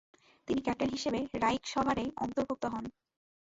[0.47, 2.85] তিনি ক্যাপ্টেন হিসেবে রাইখসভারে অন্তর্ভুক্ত হন।